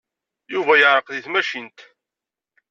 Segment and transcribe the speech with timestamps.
[0.53, 1.79] Yuba yeɛreq deg tmacint.